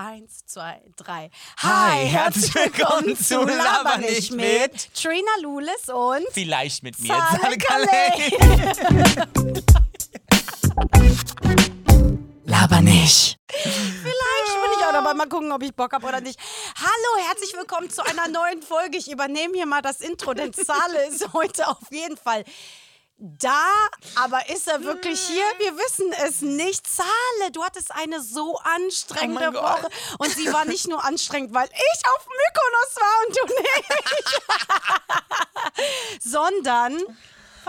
[0.00, 1.28] Eins, zwei, drei.
[1.56, 7.08] Hi, herzlich willkommen zu Laber nicht mit Trina Lulis und Vielleicht mit mir.
[7.58, 8.30] Calais.
[12.44, 13.40] Laber nicht.
[13.50, 15.14] Vielleicht bin ich auch dabei.
[15.14, 16.38] Mal gucken, ob ich Bock habe oder nicht.
[16.76, 18.98] Hallo, herzlich willkommen zu einer neuen Folge.
[18.98, 22.44] Ich übernehme hier mal das Intro, denn Zale ist heute auf jeden Fall
[23.18, 23.66] da,
[24.14, 25.44] aber ist er wirklich hier?
[25.58, 26.86] Wir wissen es nicht.
[26.86, 29.82] Zahle, du hattest eine so anstrengende Oh mein Gott.
[29.82, 29.88] Woche.
[30.18, 33.90] Und sie war nicht nur anstrengend, weil ich auf Mykonos war und du nicht.
[36.22, 37.02] Sondern,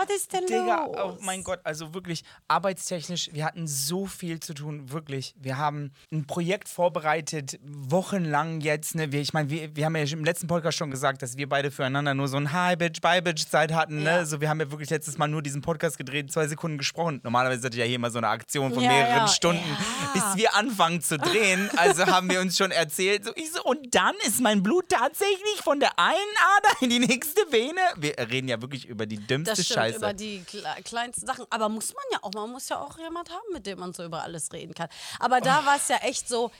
[0.00, 0.96] was ist denn Digga, los?
[0.98, 5.34] oh mein Gott, also wirklich arbeitstechnisch, wir hatten so viel zu tun, wirklich.
[5.38, 8.94] Wir haben ein Projekt vorbereitet, wochenlang jetzt.
[8.94, 9.12] Ne?
[9.12, 11.70] Wir, ich meine, wir, wir haben ja im letzten Podcast schon gesagt, dass wir beide
[11.70, 14.02] füreinander nur so ein Hi Bitch, Bye Bitch Zeit hatten.
[14.02, 14.10] Ne?
[14.10, 14.24] Ja.
[14.24, 17.20] So, wir haben ja wirklich letztes Mal nur diesen Podcast gedreht, zwei Sekunden gesprochen.
[17.22, 19.76] Normalerweise hatte ich ja hier immer so eine Aktion von Ja, mehreren ja, Stunden,
[20.14, 21.70] bis wir anfangen zu drehen.
[21.76, 23.24] Also haben wir uns schon erzählt.
[23.24, 26.16] So, ich so, und dann ist mein Blut tatsächlich von der einen
[26.56, 27.80] Ader in die nächste Vene.
[27.96, 29.98] Wir reden ja wirklich über die dümmste stimmt, Scheiße.
[29.98, 31.44] über die kle kleinsten Sachen.
[31.50, 34.04] Aber muss man ja auch, man muss ja auch jemand haben, mit dem man so
[34.04, 34.88] über alles reden kann.
[35.18, 35.44] Aber Oh.
[35.44, 36.50] da war es ja echt so,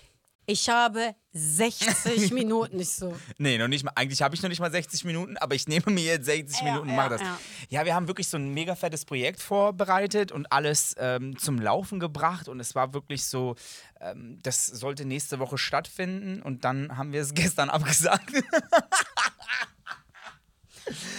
[0.47, 3.15] ich habe 60 Minuten nicht so.
[3.39, 3.93] Nee, noch nicht mal.
[3.95, 6.65] Eigentlich habe ich noch nicht mal 60 Minuten, aber ich nehme mir jetzt 60 Ja,
[6.65, 7.21] Minuten und ja, mache das.
[7.21, 7.39] ja.
[7.69, 7.85] Ja.
[7.85, 12.49] wir haben wirklich so ein mega fettes Projekt vorbereitet und alles ähm, zum Laufen gebracht.
[12.49, 13.55] Und es war wirklich so,
[14.01, 18.33] ähm, das sollte nächste Woche stattfinden und dann haben wir es gestern abgesagt.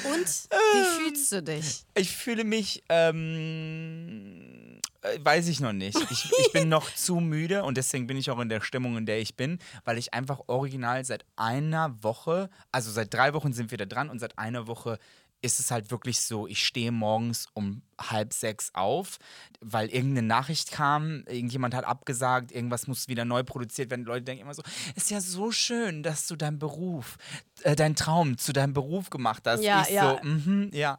[0.04, 1.84] Und wie fühlst du dich?
[1.96, 5.98] Ich fühle mich, ähm, äh, weiß ich noch nicht.
[6.10, 9.06] Ich, ich bin noch zu müde und deswegen bin ich auch in der Stimmung, in
[9.06, 13.72] der ich bin, weil ich einfach original seit einer Woche, also seit drei Wochen sind
[13.72, 15.00] wir da dran und seit einer Woche
[15.42, 19.20] ist es halt wirklich so, ich stehe morgens um halb sechs auf,
[19.60, 24.06] weil irgendeine Nachricht kam, irgendjemand hat abgesagt, irgendwas muss wieder neu produziert werden.
[24.06, 24.64] Leute denken immer so,
[24.96, 27.18] ist ja so schön, dass du deinen Beruf,
[27.64, 29.64] äh, deinen Traum zu deinem Beruf gemacht hast.
[29.64, 30.20] Ja, ich ja.
[30.22, 30.98] so, mhm, ja.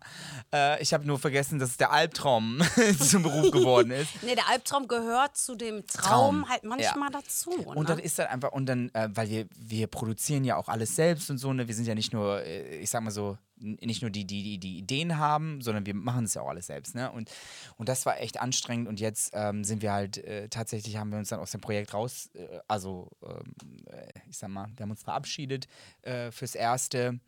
[0.52, 2.60] Äh, ich habe nur vergessen, dass es der Albtraum
[2.98, 4.10] zum Beruf geworden ist.
[4.22, 7.20] Nee, der Albtraum gehört zu dem Traum, Traum, halt manchmal ja.
[7.20, 7.50] dazu.
[7.50, 7.84] Und ne?
[7.84, 11.30] dann ist dann einfach, und dann, äh, weil wir, wir produzieren ja auch alles selbst
[11.30, 11.66] und so, ne?
[11.66, 14.58] Wir sind ja nicht nur, äh, ich sag mal so, nicht nur die, die, die,
[14.58, 17.10] die Ideen haben, sondern wir machen es ja auch alles selbst, ne?
[17.10, 17.30] Und,
[17.76, 21.18] und das war echt anstrengend und jetzt ähm, sind wir halt, äh, tatsächlich haben wir
[21.18, 24.90] uns dann aus dem Projekt raus, äh, also, ähm, äh, ich sag mal, wir haben
[24.90, 25.68] uns verabschiedet
[26.02, 27.20] äh, fürs Erste.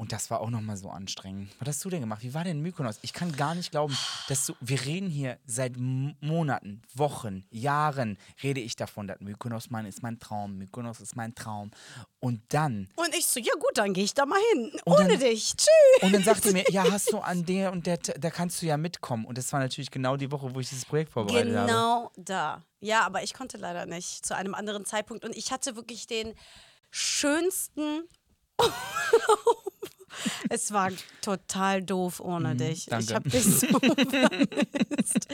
[0.00, 1.54] Und das war auch nochmal so anstrengend.
[1.58, 2.22] Was hast du denn gemacht?
[2.22, 2.98] Wie war denn Mykonos?
[3.02, 3.94] Ich kann gar nicht glauben,
[4.28, 4.54] dass du.
[4.58, 10.18] Wir reden hier seit Monaten, Wochen, Jahren, rede ich davon, dass Mykonos mein, ist mein
[10.18, 10.56] Traum.
[10.56, 11.70] Mykonos ist mein Traum.
[12.18, 12.88] Und dann.
[12.96, 14.72] Und ich so, ja gut, dann gehe ich da mal hin.
[14.86, 15.52] Ohne dann- dich.
[15.54, 15.68] Tschüss.
[16.00, 18.66] Und dann sagte er mir, ja, hast du an der und der, da kannst du
[18.66, 19.26] ja mitkommen.
[19.26, 21.66] Und das war natürlich genau die Woche, wo ich dieses Projekt vorbereitet habe.
[21.66, 22.62] Genau da.
[22.80, 25.26] Ja, aber ich konnte leider nicht zu einem anderen Zeitpunkt.
[25.26, 26.32] Und ich hatte wirklich den
[26.90, 28.08] schönsten.
[30.48, 30.90] es war
[31.22, 32.86] total doof ohne dich.
[32.86, 33.14] Ich Mhm, danke.
[33.14, 35.28] habe dich so vermisst.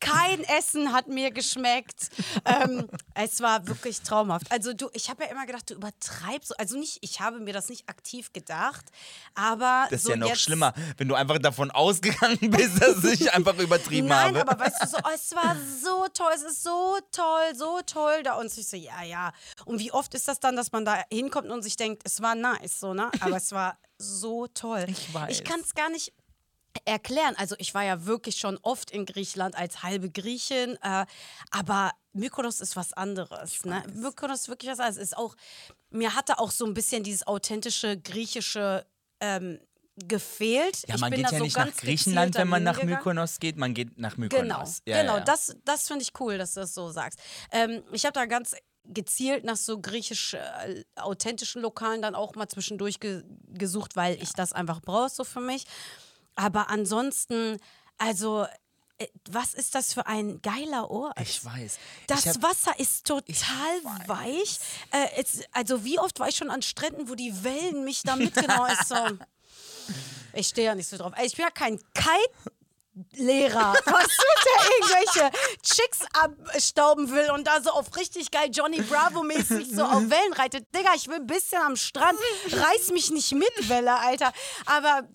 [0.00, 2.10] Kein Essen hat mir geschmeckt.
[2.44, 4.50] Ähm, es war wirklich traumhaft.
[4.50, 6.48] Also du, ich habe ja immer gedacht, du übertreibst.
[6.48, 6.54] so.
[6.58, 8.86] Also nicht, ich habe mir das nicht aktiv gedacht,
[9.34, 13.32] aber Das ist so ja noch schlimmer, wenn du einfach davon ausgegangen bist, dass ich
[13.32, 14.50] einfach übertrieben Nein, habe.
[14.50, 18.22] aber weißt du, so, oh, es war so toll, es ist so toll, so toll
[18.22, 18.34] da.
[18.34, 19.32] Und ich so, ja, ja.
[19.64, 22.34] Und wie oft ist das dann, dass man da hinkommt und sich denkt, es war
[22.34, 23.10] nice, so, ne?
[23.20, 24.86] Aber es war so toll.
[24.88, 25.30] Ich weiß.
[25.30, 26.12] Ich kann es gar nicht
[26.84, 27.34] erklären.
[27.36, 31.06] Also ich war ja wirklich schon oft in Griechenland als halbe Griechin, äh,
[31.50, 33.64] aber Mykonos ist was anderes.
[33.64, 33.82] Ne?
[33.94, 34.98] Mykonos ist wirklich was anderes.
[34.98, 35.34] Ist auch,
[35.90, 38.86] mir hatte auch so ein bisschen dieses authentische griechische
[39.20, 39.58] ähm,
[39.96, 40.84] gefehlt.
[40.86, 42.82] Ja, man geht ja so nicht nach Griechenland, wenn man nach.
[42.82, 44.82] Mykonos geht, man geht nach Genau, Mykonos.
[44.86, 45.16] Ja, genau.
[45.16, 45.24] ja.
[45.24, 47.18] Das, das finde ich cool, dass du das so sagst.
[47.50, 48.54] Ähm, ich habe da ganz
[48.84, 53.22] gezielt nach so griechisch äh, authentischen Lokalen dann auch mal zwischendurch ge
[53.54, 55.64] gesucht, weil ich das einfach brauche so für mich.
[56.34, 57.58] Aber ansonsten,
[57.98, 58.46] also
[58.98, 61.18] äh, was ist das für ein geiler Ort?
[61.20, 61.78] Ich weiß.
[62.06, 63.26] Das ich hab, Wasser ist total
[64.06, 64.58] weich.
[64.90, 68.16] Äh, es, also wie oft war ich schon an Stränden, wo die Wellen mich da
[68.16, 68.86] mitgenommen haben.
[68.86, 69.24] So.
[70.34, 71.12] Ich stehe ja nicht so drauf.
[71.16, 72.57] Ey, Ich bin ja kein Kite-Lehrer,
[73.84, 79.74] was du der irgendwelche Chicks abstauben will und da so auf richtig geil Johnny Bravo-mäßig
[79.74, 80.66] so auf Wellen reitet.
[80.74, 82.18] Digga, ich will ein bisschen am Strand.
[82.50, 84.32] Reiß mich nicht mit, Welle, Alter.
[84.66, 85.08] Aber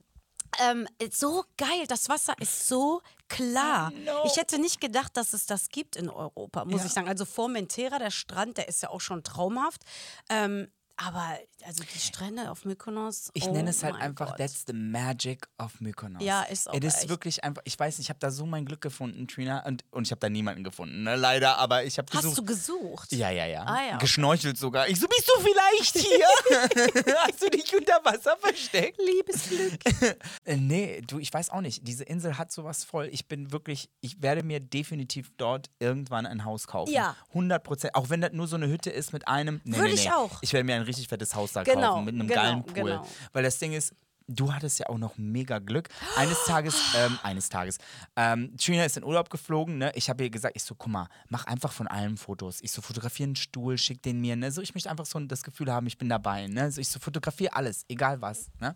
[0.59, 3.91] ähm, so geil, das Wasser ist so klar.
[4.25, 6.85] Ich hätte nicht gedacht, dass es das gibt in Europa, muss Ja.
[6.87, 7.07] ich sagen.
[7.07, 9.81] Also Formentera, der Strand, der ist ja auch schon traumhaft.
[10.29, 13.31] Ähm, Aber also die Strände auf Mykonos.
[13.33, 14.37] Ich oh nenne es halt einfach, Gott.
[14.37, 16.21] that's the magic of Mykonos.
[16.23, 17.09] Ja, ist auch Es ist echt.
[17.09, 20.05] wirklich einfach, ich weiß nicht, ich habe da so mein Glück gefunden, Trina, und, und
[20.05, 21.15] ich habe da niemanden gefunden, ne?
[21.15, 22.37] leider, aber ich habe Hast gesucht.
[22.37, 23.11] du gesucht?
[23.11, 23.63] ja, ja, ja.
[23.63, 23.97] Ah, ja, okay.
[24.01, 24.87] Geschnorchelt sogar.
[24.87, 27.13] Ich so, bist du vielleicht hier?
[27.25, 28.99] Hast du dich unter Wasser versteckt?
[28.99, 29.79] Liebesglück.
[30.45, 31.87] Äh, nee, du, ich weiß auch nicht.
[31.87, 33.07] Diese Insel hat sowas voll.
[33.11, 36.91] Ich bin wirklich, ich werde mir definitiv dort irgendwann ein Haus kaufen.
[36.91, 37.15] Ja.
[37.29, 37.95] 100 Prozent.
[37.95, 39.61] Auch wenn das nur so eine Hütte ist mit einem.
[39.63, 40.11] Nee, Würde nee, ich nee.
[40.11, 40.41] auch.
[40.41, 42.73] Ich werde mir ein richtig fettes Haus da Genau, kaufen mit einem genau, geilen Pool.
[42.73, 43.07] genau.
[43.31, 43.93] Weil das Ding ist,
[44.25, 45.89] du hattest ja auch noch mega Glück.
[46.15, 47.77] Eines Tages, ähm, eines Tages,
[48.15, 49.91] ähm, Trina ist in Urlaub geflogen, ne?
[49.95, 52.59] Ich habe ihr gesagt, ich so, guck mal, mach einfach von allem Fotos.
[52.61, 54.49] Ich so, fotografiere einen Stuhl, schick den mir, ne?
[54.49, 56.71] So, ich möchte einfach so das Gefühl haben, ich bin dabei, ne?
[56.71, 58.75] So, ich so, fotografiere alles, egal was, ne?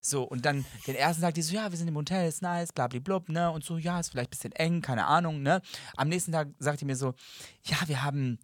[0.00, 2.72] So, und dann den ersten Tag, die so, ja, wir sind im Hotel, ist nice,
[2.72, 3.50] blablablub, ne?
[3.50, 5.60] Und so, ja, ist vielleicht ein bisschen eng, keine Ahnung, ne?
[5.96, 7.14] Am nächsten Tag sagt die mir so,
[7.64, 8.38] ja, wir haben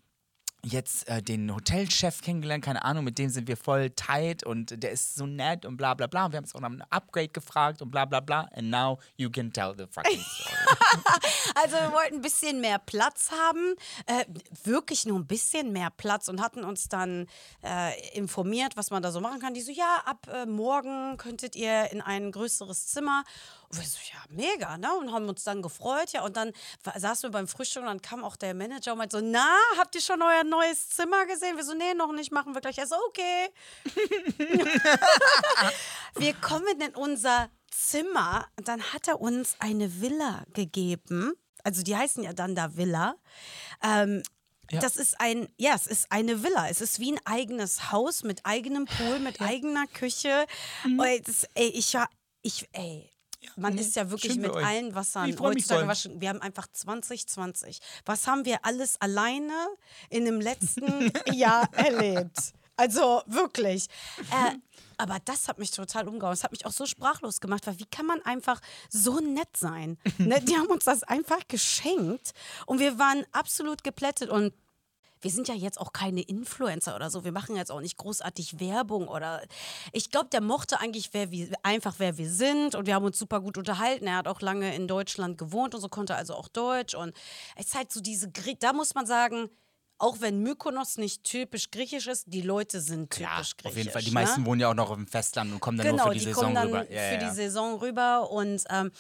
[0.65, 4.91] jetzt äh, den Hotelchef kennengelernt, keine Ahnung, mit dem sind wir voll tight und der
[4.91, 6.27] ist so nett und bla bla bla.
[6.27, 8.49] Und wir haben es auch nach einem Upgrade gefragt und bla bla bla.
[8.55, 10.55] And now you can tell the fucking story.
[11.55, 13.75] Also wir wollten ein bisschen mehr Platz haben,
[14.07, 14.25] äh,
[14.65, 17.27] wirklich nur ein bisschen mehr Platz und hatten uns dann
[17.65, 19.55] äh, informiert, was man da so machen kann.
[19.55, 23.25] Die so, ja, ab äh, morgen könntet ihr in ein größeres Zimmer.
[23.71, 24.89] Und wir so, ja, mega, ne?
[24.99, 26.23] Und haben uns dann gefreut, ja.
[26.25, 26.53] Und dann
[26.97, 29.95] saßen wir beim Frühstück und dann kam auch der Manager und meinte so, na, habt
[29.95, 31.57] ihr schon euer neues Zimmer gesehen?
[31.57, 32.77] Wir so, nee, noch nicht, machen wir gleich.
[32.79, 33.49] Er so, okay.
[36.17, 41.33] wir kommen in unser Zimmer und dann hat er uns eine Villa gegeben.
[41.65, 43.17] Also die heißen ja dann da Villa.
[43.83, 44.23] Ähm,
[44.73, 44.79] Ja.
[44.79, 46.69] Das ist ein, ja, es ist eine Villa.
[46.69, 50.47] Es ist wie ein eigenes Haus mit eigenem Pool, mit eigener Küche.
[50.85, 51.03] Mhm.
[51.25, 52.09] Das, ey, ich war,
[52.43, 53.11] ich, ey.
[53.57, 54.65] Man nee, ist ja wirklich mit euch.
[54.65, 56.21] allen Wassern heutzutage waschen.
[56.21, 57.81] Wir haben einfach 2020.
[58.05, 59.55] Was haben wir alles alleine
[60.11, 62.53] in dem letzten Jahr erlebt?
[62.77, 63.87] Also wirklich.
[64.31, 64.57] Äh,
[64.97, 66.33] aber das hat mich total umgehauen.
[66.33, 69.99] Das hat mich auch so sprachlos gemacht, weil wie kann man einfach so nett sein?
[70.19, 70.41] Ne?
[70.43, 72.33] Die haben uns das einfach geschenkt
[72.67, 74.53] und wir waren absolut geplättet und
[75.21, 77.25] wir sind ja jetzt auch keine Influencer oder so.
[77.25, 79.43] Wir machen jetzt auch nicht großartig Werbung oder.
[79.93, 83.19] Ich glaube, der mochte eigentlich wer wir, einfach, wer wir sind und wir haben uns
[83.19, 84.07] super gut unterhalten.
[84.07, 87.15] Er hat auch lange in Deutschland gewohnt und so konnte also auch Deutsch und
[87.57, 88.31] es ist halt so diese.
[88.61, 89.51] Da muss man sagen,
[90.01, 93.67] auch wenn Mykonos nicht typisch griechisch ist, die Leute sind Ja, typisch griechisch.
[93.71, 94.03] auf jeden Fall.
[94.03, 94.15] Die ne?
[94.15, 96.25] meisten wohnen ja auch noch auf dem Festland und kommen dann Genau, nur für die,
[96.25, 96.91] die Saison kommen dann rüber.
[96.91, 97.29] Ja, für ja.
[97.31, 98.91] die Saison rüber und ähm,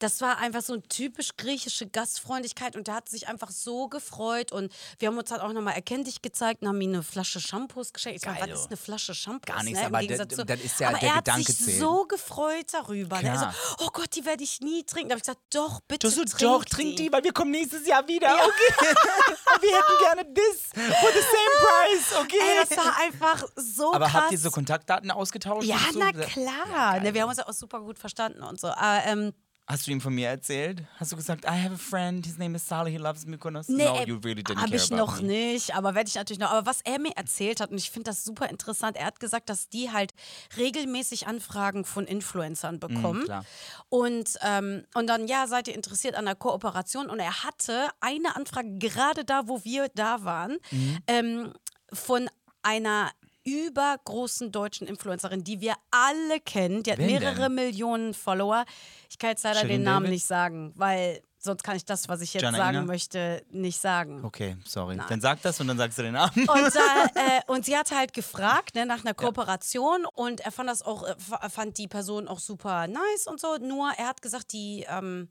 [0.00, 4.52] das war einfach so eine typisch griechische Gastfreundlichkeit und der hat sich einfach so gefreut
[4.52, 7.92] und wir haben uns halt auch nochmal erkenntlich gezeigt und haben ihm eine Flasche Shampoos
[7.92, 8.20] geschenkt.
[8.22, 9.54] Ich meine, Geil, was ist eine Flasche Shampoos?
[9.54, 9.86] Gar nichts, ne?
[9.86, 11.78] Im aber das- ist ja aber der er hat Gedanke sich zählt.
[11.78, 13.20] so gefreut darüber.
[13.22, 13.28] Ne?
[13.28, 13.54] Er Klar.
[13.78, 15.10] so, oh Gott, die werde ich nie trinken.
[15.10, 16.70] Da habe ich gesagt, doch, bitte Du so, trink doch, die.
[16.74, 18.34] trink die, weil wir kommen nächstes Jahr wieder.
[18.34, 18.96] Okay.
[19.60, 22.36] wir hätten gerne this for the same price, okay?
[22.40, 24.14] Ey, das war einfach so Aber krass.
[24.22, 25.66] habt ihr so Kontaktdaten ausgetauscht?
[25.66, 25.98] ja, und so?
[25.98, 27.00] na klar.
[27.00, 28.68] ne, wir haben uns ja auch super gut verstanden und so.
[28.68, 29.32] Aber, ähm,
[29.70, 30.82] Hast du ihm von mir erzählt?
[30.96, 33.68] Hast du gesagt, I have a friend, his name is Salih, he loves Mykonos?
[33.68, 35.26] Nee, no, you really didn't Habe ich noch me.
[35.28, 36.50] nicht, aber werde ich natürlich noch.
[36.52, 39.50] Aber was er mir erzählt hat, und ich finde das super interessant, er hat gesagt,
[39.50, 40.14] dass die halt
[40.56, 43.20] regelmäßig Anfragen von Influencern bekommen.
[43.20, 43.44] Mhm, klar.
[43.90, 47.10] und, ähm, und dann, ja, seid ihr interessiert an der Kooperation?
[47.10, 50.98] Und er hatte eine Anfrage gerade da, wo wir da waren, Mhm.
[51.08, 51.52] ähm,
[51.92, 52.30] von
[52.62, 53.10] einer
[53.48, 56.82] übergroßen deutschen Influencerin, die wir alle kennen.
[56.82, 57.54] Die hat Wen mehrere denn?
[57.54, 58.64] Millionen Follower.
[59.10, 60.14] Ich kann jetzt leider Shirin den Namen David?
[60.14, 62.86] nicht sagen, weil sonst kann ich das, was ich jetzt Jana sagen Ina?
[62.86, 64.24] möchte, nicht sagen.
[64.24, 64.98] Okay, sorry.
[65.08, 66.32] Dann sag das und dann sagst du den Namen.
[66.48, 66.78] Und, äh,
[67.14, 71.06] äh, und sie hat halt gefragt ne, nach einer Kooperation und er fand das auch,
[71.06, 71.14] äh,
[71.48, 73.56] fand die Person auch super nice und so.
[73.56, 75.28] Nur er hat gesagt, die, ähm,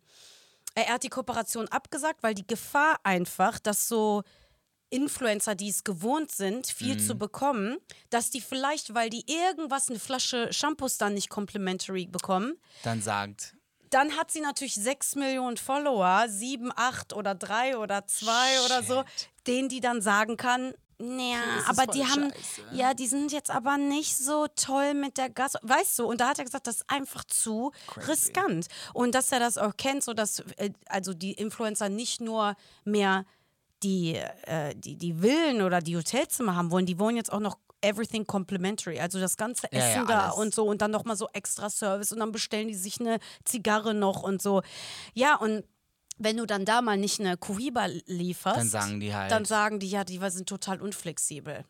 [0.76, 4.24] er hat die Kooperation abgesagt, weil die Gefahr einfach, dass so
[4.90, 7.00] Influencer, die es gewohnt sind, viel Mhm.
[7.00, 7.78] zu bekommen,
[8.10, 13.54] dass die vielleicht, weil die irgendwas, eine Flasche Shampoos dann nicht complimentary bekommen, Dann sagt,
[13.90, 19.04] dann hat sie natürlich 6 Millionen Follower, 7, 8 oder 3 oder 2 oder so,
[19.46, 22.62] denen die dann sagen kann, naja, aber die haben, scheiße.
[22.76, 26.30] ja, die sind jetzt aber nicht so toll mit der Gas, weißt du, und da
[26.30, 28.10] hat er gesagt, das ist einfach zu Crazy.
[28.12, 28.68] riskant.
[28.96, 33.26] Und dass er das auch kennt, so dass äh, also die Influencer nicht nur mehr
[33.84, 37.58] die, äh, die, die Villen oder die Hotelzimmer haben wollen, die wollen jetzt auch noch
[37.82, 41.28] everything complimentary, also das ganze Ja, ja, Essen da und so und dann nochmal so
[41.34, 44.64] extra Service und dann bestellen die sich eine Zigarre noch und so.
[45.14, 45.64] Ja, und
[46.18, 49.80] wenn du dann da mal nicht eine Cohiba lieferst, Dann sagen die halt- Dann sagen
[49.80, 51.64] die, ja, die sind total unflexibel.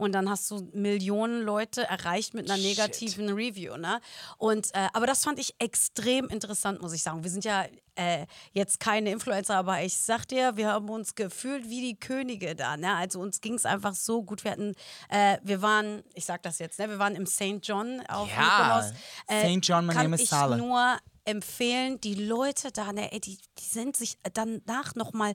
[0.00, 2.78] Und dann hast du Millionen Leute erreicht mit einer Shit.
[2.78, 4.00] negativen Review, ne?
[4.38, 7.22] Und äh, aber das fand ich extrem interessant, muss ich sagen.
[7.22, 7.66] Wir sind ja
[7.96, 12.56] äh, jetzt keine Influencer, aber ich sag dir, wir haben uns gefühlt wie die Könige
[12.56, 12.96] da, ne?
[12.96, 14.42] Also uns ging es einfach so gut.
[14.42, 14.74] Wir hatten,
[15.10, 16.88] äh, wir waren, ich sag das jetzt, ne?
[16.88, 17.58] Wir waren im St.
[17.62, 18.90] John auf Ja.
[19.26, 19.68] Äh, St.
[19.68, 20.56] John, kann name is ich Saleh.
[20.56, 25.34] nur empfehlen, die Leute da, ne, ey, die, die sind sich danach nochmal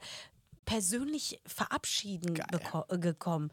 [0.65, 3.51] persönlich verabschieden äh, gekommen.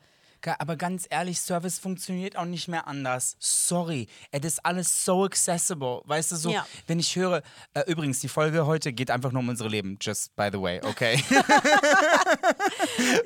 [0.59, 3.37] Aber ganz ehrlich, Service funktioniert auch nicht mehr anders.
[3.39, 6.01] Sorry, es ist alles so accessible.
[6.05, 6.67] Weißt du, so, Ja.
[6.87, 7.43] wenn ich höre,
[7.75, 10.81] äh, übrigens, die Folge heute geht einfach nur um unsere Leben, just by the way,
[10.85, 11.23] okay?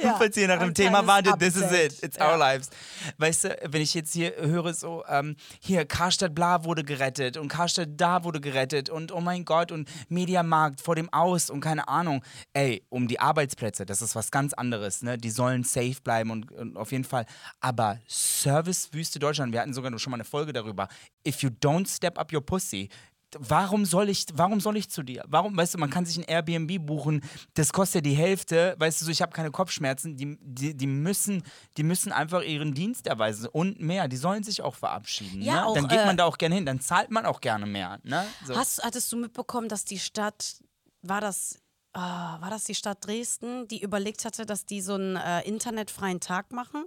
[0.03, 2.33] Ja, Falls ihr nach dem Thema wartet, this is it, it's Ja.
[2.33, 2.71] our lives.
[3.19, 7.49] Weißt du, wenn ich jetzt hier höre, so, ähm, hier, Karstadt bla wurde gerettet und
[7.49, 11.89] Karstadt da wurde gerettet und oh mein Gott und Mediamarkt vor dem Aus und keine
[11.89, 12.23] Ahnung.
[12.53, 15.19] Ey, um die Arbeitsplätze, das ist was ganz anderes, ne?
[15.19, 17.27] Die sollen safe bleiben und, und auf jeden Fall.
[17.61, 20.89] Aber Servicewüste Deutschland, wir hatten sogar schon mal eine Folge darüber.
[21.27, 22.91] If you don't step up your pussy,
[23.39, 25.25] Warum soll ich, warum soll ich zu dir?
[25.27, 27.23] Warum, weißt du, man kann sich ein Airbnb buchen,
[27.55, 31.43] das kostet die Hälfte, weißt du, so, ich habe keine Kopfschmerzen, die, die, die, müssen,
[31.77, 35.43] die müssen einfach ihren Dienst erweisen und mehr, die sollen sich auch verabschieden.
[35.43, 35.67] Ja, ne?
[35.67, 37.99] auch, dann geht äh, man da auch gerne hin, dann zahlt man auch gerne mehr.
[38.05, 38.25] Ne?
[38.45, 38.57] So.
[38.57, 40.57] Hast, hattest du mitbekommen, dass die Stadt,
[41.03, 41.59] war das,
[41.97, 46.21] ah, war das die Stadt Dresden, die überlegt hatte, dass die so einen äh, internetfreien
[46.21, 46.85] Tag machen?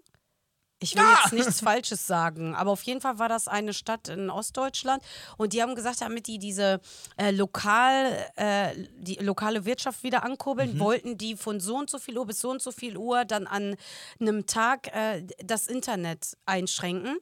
[0.81, 1.17] Ich will Ah!
[1.21, 5.03] jetzt nichts Falsches sagen, aber auf jeden Fall war das eine Stadt in Ostdeutschland
[5.37, 6.79] und die haben gesagt, damit die diese
[7.17, 10.79] äh, lokal, äh, die lokale Wirtschaft wieder ankurbeln, Mhm.
[10.79, 13.45] wollten die von so und so viel Uhr bis so und so viel Uhr dann
[13.45, 13.75] an
[14.21, 17.17] einem Tag äh, das Internet einschränken.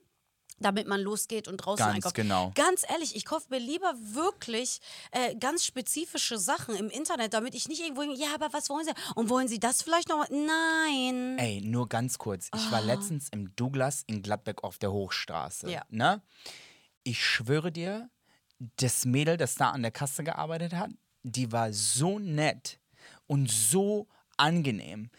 [0.59, 2.15] Damit man losgeht und draußen Ganz einkauft.
[2.15, 2.51] genau.
[2.55, 4.79] Ganz ehrlich, ich kaufe mir lieber wirklich
[5.11, 8.91] äh, ganz spezifische Sachen im Internet, damit ich nicht irgendwo, ja, aber was wollen Sie?
[9.13, 10.27] Und wollen Sie das vielleicht noch?
[10.29, 11.37] Nein.
[11.37, 12.49] Ey, nur ganz kurz.
[12.55, 15.67] Ich war letztens im Douglas in Gladbeck auf der Hochstraße.
[15.67, 15.69] Ah.
[15.69, 15.81] Ja.
[15.89, 16.21] Ne?
[17.03, 18.09] Ich schwöre dir,
[18.77, 20.89] das Mädel, das da an der Kasse gearbeitet hat,
[21.23, 22.79] die war so nett
[23.27, 25.09] und so angenehm.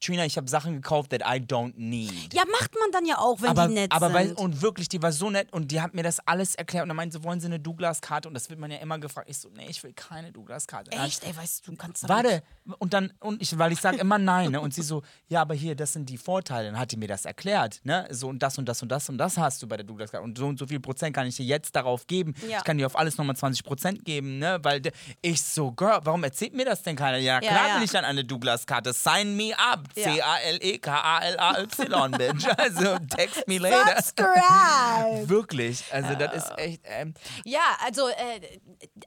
[0.00, 2.32] Trina, ich habe Sachen gekauft that I don't need.
[2.34, 4.38] Ja, macht man dann ja auch, wenn aber, die nett aber weil, sind.
[4.38, 6.96] und wirklich, die war so nett und die hat mir das alles erklärt und dann
[6.96, 8.28] meinte sie, wollen Sie eine Douglas-Karte?
[8.28, 9.28] Und das wird man ja immer gefragt.
[9.30, 10.90] Ich so, nee, ich will keine Douglas-Karte.
[10.92, 11.24] Echt?
[11.24, 12.42] Ey, weißt du, du kannst Warte,
[12.78, 14.60] und dann, und ich, weil ich sage immer nein, ne?
[14.66, 16.66] Und sie so, ja, aber hier, das sind die Vorteile.
[16.70, 18.08] Dann hat die mir das erklärt, ne?
[18.10, 20.24] So und das und das und das und das hast du bei der Douglas Card.
[20.24, 22.34] Und so und so viel Prozent kann ich dir jetzt darauf geben.
[22.48, 22.58] Ja.
[22.58, 24.58] Ich kann dir auf alles nochmal 20 Prozent geben, ne?
[24.62, 24.82] Weil
[25.22, 27.18] ich so, Girl, warum erzählt mir das denn keiner?
[27.18, 27.76] Ja, Ja, klar ja.
[27.76, 28.92] will ich dann eine Douglas-Karte.
[28.92, 29.75] Sign me up.
[29.94, 30.12] Ja.
[30.12, 32.46] E C-A-L-E-K-A-L-A-Y, bitch.
[32.58, 33.96] Also text me later.
[34.02, 35.28] Subscribe!
[35.28, 35.84] Wirklich.
[35.92, 36.80] Also, das ist echt.
[36.84, 37.14] Ähm,
[37.44, 38.40] Ja, also äh,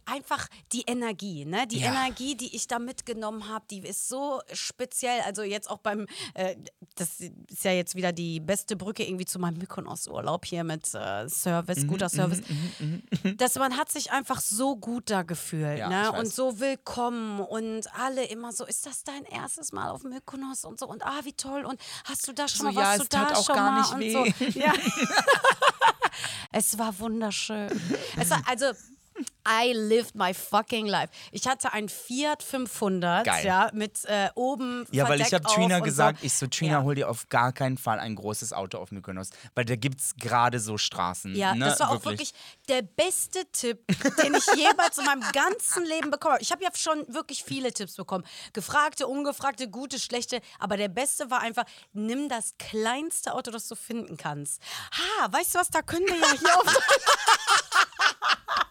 [0.05, 1.67] einfach die Energie, ne?
[1.67, 1.87] Die Ja.
[1.91, 5.21] Energie, die ich da mitgenommen habe, die ist so speziell.
[5.25, 6.55] Also jetzt auch beim, äh,
[6.95, 11.23] das ist ja jetzt wieder die beste Brücke irgendwie zu meinem Mykonos-Urlaub hier mit äh,
[11.23, 12.41] Mhm, Service, guter Service.
[13.37, 16.11] Dass man hat sich einfach so gut da gefühlt, Ja, ne?
[16.11, 20.79] Und so willkommen und alle immer so, ist das dein erstes Mal auf Mykonos und
[20.79, 23.09] so und ah, wie toll und hast du da schon So, mal, ja, warst es
[23.09, 24.51] du da schon gar mal nicht und weh.
[24.51, 24.59] so.
[24.59, 24.73] Ja.
[26.51, 27.69] Es war wunderschön.
[28.17, 28.65] Es war, also,
[29.47, 31.09] I lived my fucking life.
[31.31, 33.45] Ich hatte ein Fiat 500, Geil.
[33.45, 36.25] ja, mit äh, oben Ja, weil ich habe Trina gesagt, so.
[36.25, 36.83] ich so, Trina, Ja.
[36.83, 40.15] hol dir auf gar keinen Fall ein großes Auto auf Mykonos, weil da gibt es
[40.15, 41.35] gerade so Straßen.
[41.35, 41.65] Ja, ne?
[41.65, 42.33] das war auch wirklich
[42.67, 43.79] der beste Tipp,
[44.21, 46.43] den ich jemals in meinem ganzen Leben bekommen habe.
[46.43, 48.23] Ich habe ja schon wirklich viele Tipps bekommen.
[48.53, 50.41] Gefragte, ungefragte, gute, schlechte.
[50.59, 54.61] Aber der beste war einfach, nimm das kleinste Auto, das du finden kannst.
[54.91, 56.65] Ha, weißt du was, da können wir ja hier auf...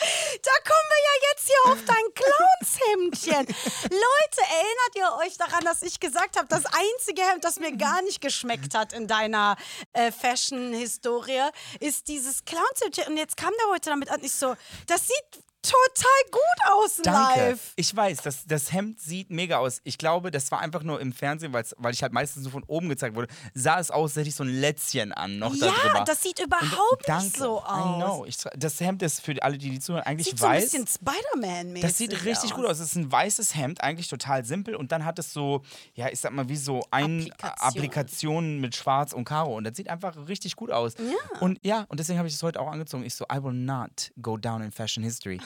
[0.00, 3.46] Da kommen wir ja jetzt hier auf dein Clownshemdchen.
[3.90, 8.00] Leute, erinnert ihr euch daran, dass ich gesagt habe, das einzige Hemd, das mir gar
[8.02, 9.56] nicht geschmeckt hat in deiner
[9.92, 13.08] äh, Fashion-Historie, ist dieses Clownshemdchen.
[13.08, 14.22] Und jetzt kam der heute damit an.
[14.22, 17.40] Ich so, das sieht total gut aus Danke.
[17.40, 17.72] live.
[17.76, 19.80] Ich weiß, das, das Hemd sieht mega aus.
[19.84, 22.88] Ich glaube, das war einfach nur im Fernsehen, weil ich halt meistens so von oben
[22.88, 26.04] gezeigt wurde, sah es aus, hätte ich so ein Lätzchen an noch Ja, drüber.
[26.06, 27.24] das sieht überhaupt Danke.
[27.24, 28.26] nicht so aus.
[28.28, 30.64] Ich, das Hemd ist für alle, die, die zuhören, eigentlich Sieht so ein weiß.
[30.70, 32.78] bisschen Spider-Man-mäßig Das sieht richtig gut aus.
[32.80, 34.74] Es ist ein weißes Hemd, eigentlich total simpel.
[34.76, 35.62] Und dann hat es so,
[35.94, 37.68] ja, ich sag mal, wie so ein Applikation.
[37.80, 39.56] Applikationen mit Schwarz und Karo.
[39.56, 40.94] Und das sieht einfach richtig gut aus.
[41.40, 43.04] Und ja, und deswegen habe ich es heute auch angezogen.
[43.04, 45.40] Ich so, I will not go down in fashion history.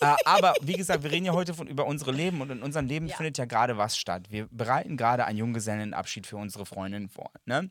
[0.00, 2.86] Äh, aber wie gesagt, wir reden ja heute von, über unsere Leben und in unserem
[2.86, 3.16] Leben Ja.
[3.16, 4.30] findet ja gerade was statt.
[4.30, 7.30] Wir bereiten gerade einen Junggesellenabschied für unsere Freundin vor.
[7.44, 7.70] Ne?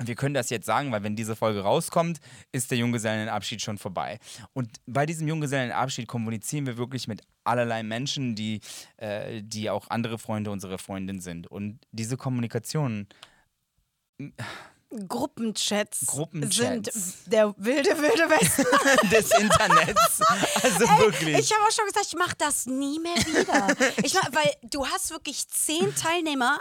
[0.00, 2.20] Wir können das jetzt sagen, weil wenn diese Folge rauskommt,
[2.52, 4.20] ist der Junggesellenabschied schon vorbei.
[4.52, 8.60] Und bei diesem Junggesellenabschied kommunizieren wir wirklich mit allerlei Menschen, die,
[8.98, 11.48] äh, die auch andere Freunde unserer Freundin sind.
[11.48, 13.08] Und diese Kommunikation,
[15.06, 16.94] Gruppenchats, Gruppenchats.
[16.94, 18.64] sind der wilde, wilde Westen.
[19.10, 20.20] des Internets.
[20.62, 21.38] Also wirklich.
[21.38, 23.66] Ich habe auch schon gesagt, ich mache das nie mehr wieder.
[24.02, 26.58] Ich mach, weil du hast wirklich zehn Teilnehmer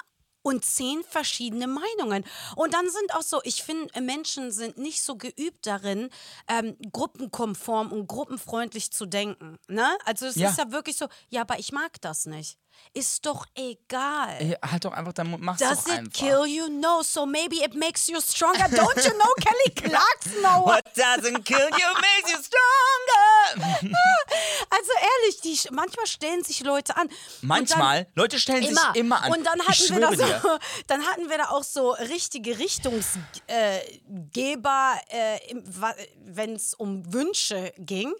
[0.47, 2.23] und zehn verschiedene Meinungen.
[2.55, 6.09] Und dann sind auch so, ich finde, Menschen sind nicht so geübt darin,
[6.47, 9.57] ähm, gruppenkonform und gruppenfreundlich zu denken.
[9.67, 9.87] Ne?
[10.05, 10.49] Also es Ja.
[10.49, 12.57] ist ja wirklich so, ja, aber ich mag das nicht.
[12.93, 14.35] Ist doch egal.
[14.39, 16.13] Ey, halt doch einfach, dann mach's Does doch it einfach.
[16.13, 16.67] kill you?
[16.69, 17.01] No.
[17.01, 18.65] So maybe it makes you stronger.
[18.65, 20.41] Don't you know Kelly Clarkson?
[20.43, 20.63] No.
[20.63, 23.93] What doesn't kill you makes you stronger.
[24.69, 27.09] Also ehrlich, die, manchmal stellen sich Leute an.
[27.41, 29.31] Manchmal, dann, Leute stellen sich immer an.
[29.31, 30.11] Und dann hatten, wir da
[30.87, 35.39] dann hatten wir da auch so richtige Richtungsgeber, äh, äh,
[36.25, 38.13] wenn es um Wünsche ging.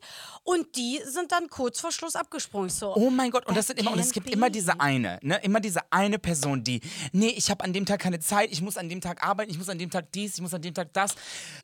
[0.44, 2.70] Und die sind dann kurz vor Schluss abgesprungen.
[2.70, 5.40] So, Oh mein Gott, und das sind immer, und es gibt immer diese eine, ne?
[5.44, 6.82] Immer diese eine Person, die,
[7.12, 9.58] nee, ich habe an dem Tag keine Zeit, ich muss an dem Tag arbeiten, ich
[9.58, 11.16] muss an dem Tag dies, ich muss an dem Tag das.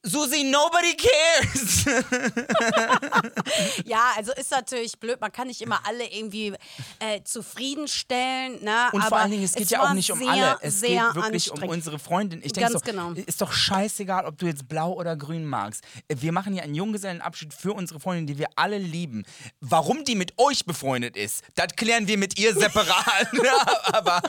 [0.01, 1.86] Susi, nobody cares!
[3.86, 5.19] Ja, also ist natürlich blöd.
[5.22, 6.53] Man kann nicht immer alle irgendwie
[7.00, 8.63] äh, zufriedenstellen.
[8.63, 8.89] Ne?
[8.91, 10.57] Und aber vor allen Dingen, es geht es ja auch nicht um sehr, alle.
[10.62, 12.41] Es geht sehr wirklich um unsere Freundin.
[12.43, 13.12] Ich denke so, genau.
[13.12, 15.83] ist doch scheißegal, ob du jetzt blau oder grün magst.
[16.07, 19.25] Wir machen hier einen Junggesellenabschied für unsere Freundin, die wir alle lieben.
[19.59, 23.27] Warum die mit euch befreundet ist, das klären wir mit ihr separat.
[23.43, 24.21] Ja, Aber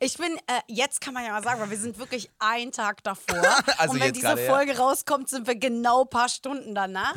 [0.00, 3.02] Ich bin, äh, jetzt kann man ja mal sagen, weil wir sind wirklich einen Tag
[3.02, 3.38] davor.
[3.78, 4.52] Also und wenn diese gerade, ja.
[4.52, 7.14] Folge rauskommt, sind wir genau ein paar Stunden danach.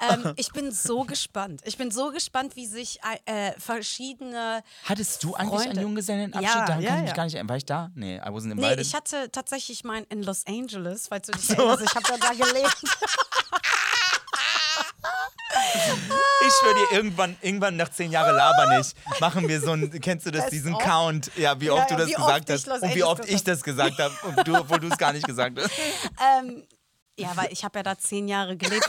[0.00, 1.62] Ähm, ich bin so gespannt.
[1.64, 4.62] Ich bin so gespannt, wie sich äh, verschiedene.
[4.84, 5.80] hattest du eigentlich einen Freunde.
[5.82, 6.54] Junggesellenabschied?
[6.54, 7.16] Ja, Daran ja, kann ich mich ja.
[7.22, 7.48] Gar nicht.
[7.48, 7.90] War ich da?
[7.94, 8.80] Nee, I wasn't Nee, invited.
[8.80, 11.82] ich hatte tatsächlich meinen in Los Angeles, falls du dich erinnerst.
[11.84, 12.76] Ich habe ja da gelebt.
[16.44, 20.26] Ich schwöre dir, irgendwann, irgendwann nach zehn Jahren laber nicht, machen wir so einen, kennst
[20.26, 20.82] du das, Best diesen of?
[20.82, 23.62] Count, ja, wie oft ja, du das oft gesagt hast und wie oft ich das
[23.62, 24.14] gesagt habe,
[24.58, 25.70] obwohl du es gar nicht gesagt hast.
[26.40, 26.64] ähm,
[27.18, 28.84] ja, weil ich habe ja da zehn Jahre gelebt.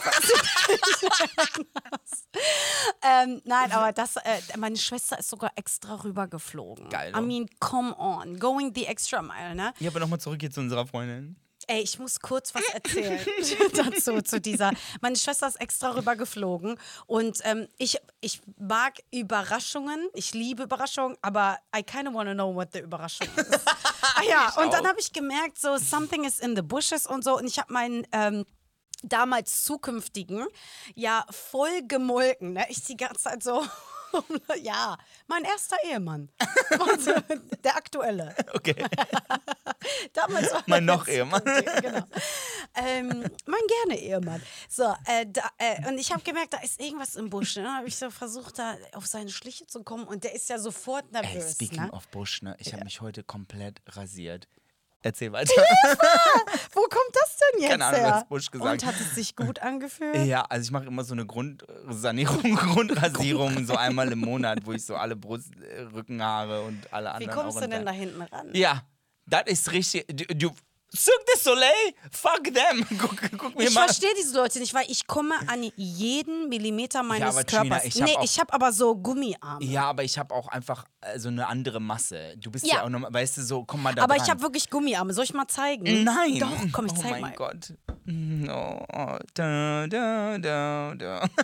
[3.02, 6.88] ähm, nein, aber das, äh, meine Schwester ist sogar extra rübergeflogen.
[6.88, 9.74] Geil, I mean, come on, going the extra mile, ne?
[9.78, 11.36] Ja, aber nochmal zurück hier zu unserer Freundin.
[11.66, 13.24] Ey, ich muss kurz was erzählen
[13.74, 14.72] dazu, zu dieser.
[15.00, 21.16] Meine Schwester ist extra rüber geflogen und ähm, ich, ich mag Überraschungen, ich liebe Überraschungen,
[21.22, 23.60] aber I kind of want to know what the Überraschung ist.
[23.66, 24.90] ah, ja, und dann auch.
[24.90, 28.06] habe ich gemerkt, so something is in the bushes und so und ich habe meinen
[28.12, 28.44] ähm,
[29.02, 30.46] damals zukünftigen
[30.94, 32.66] ja voll gemolken, ne?
[32.68, 33.64] Ich die ganze Zeit so
[34.62, 36.30] ja, mein erster Ehemann.
[36.70, 37.22] Und, äh,
[37.62, 38.34] der aktuelle.
[38.52, 38.74] Okay.
[40.12, 41.42] Damals war Mein noch Ehemann.
[41.44, 42.04] Genau.
[42.74, 43.08] ähm,
[43.46, 44.42] mein gerne Ehemann.
[44.68, 47.56] So, äh, da, äh, und ich habe gemerkt, da ist irgendwas im Busch.
[47.56, 47.64] Ne?
[47.64, 50.58] Dann habe ich so versucht, da auf seine Schliche zu kommen und der ist ja
[50.58, 51.52] sofort Ey, nervös.
[51.52, 51.92] speaking ne?
[51.92, 52.56] of Bush, ne?
[52.58, 54.48] Ich habe mich heute komplett rasiert.
[55.04, 55.52] Erzähl weiter.
[56.72, 58.08] Wo kommt das denn jetzt Keine Ahnung, her?
[58.08, 58.82] du hast Busch gesagt.
[58.82, 60.16] Und hat es sich gut angefühlt?
[60.24, 64.84] Ja, also ich mache immer so eine Grundsanierung, Grundrasierung so einmal im Monat, wo ich
[64.86, 68.22] so alle Brust, äh, Rückenhaare und alle Wie anderen kommst auch du denn da hinten
[68.22, 68.48] ran?
[68.54, 68.82] Ja,
[69.26, 70.06] das ist richtig.
[70.08, 70.52] Du
[70.96, 72.86] Cirque du Soleil, fuck them.
[72.98, 73.86] Guck, guck mir Ich mal.
[73.86, 77.84] verstehe diese Leute nicht, weil ich komme an jeden Millimeter meines Trina, Körpers.
[77.84, 79.64] ich hab nee, auch- ich habe aber so Gummiarme.
[79.64, 80.84] Ja, aber ich habe auch einfach
[81.16, 82.34] so eine andere Masse.
[82.38, 82.82] Du bist ja, Ja.
[82.84, 84.24] auch nochmal, weißt du, so, komm mal da aber dran.
[84.24, 85.12] ich habe wirklich Gummiarme.
[85.12, 86.04] Soll ich mal zeigen?
[86.04, 86.38] Nein.
[86.38, 87.32] Doch, komm, ich oh zeig mein mal.
[87.34, 87.72] Gott.
[88.04, 91.28] Mm, Oh, oh, da, da, da, da.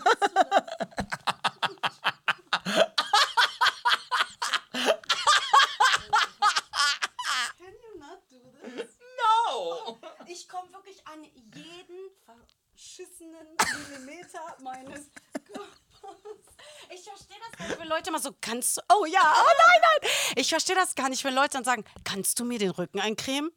[9.19, 9.99] No.
[10.41, 13.47] Ich komme wirklich an jeden verschissenen
[13.91, 15.11] Millimeter meines
[15.45, 16.55] Körpers.
[16.89, 19.81] Ich verstehe das gar nicht, wenn Leute mal so, kannst du, oh ja, oh nein,
[19.83, 20.11] nein.
[20.37, 23.51] Ich verstehe das gar nicht, wenn Leute dann sagen, kannst du mir den Rücken eincremen?